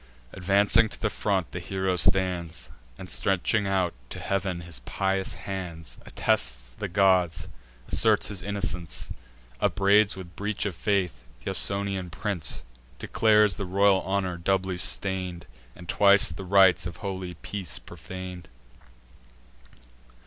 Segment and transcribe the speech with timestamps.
[0.33, 5.99] Advancing to the front, the hero stands, And, stretching out to heav'n his pious hands,
[6.07, 7.47] Attests the gods,
[7.87, 9.11] asserts his innocence,
[9.59, 12.63] Upbraids with breach of faith th' Ausonian prince;
[12.97, 15.45] Declares the royal honour doubly stain'd,
[15.75, 18.49] And twice the rites of holy peace profan'd.